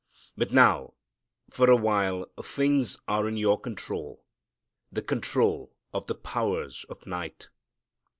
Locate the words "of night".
6.89-7.49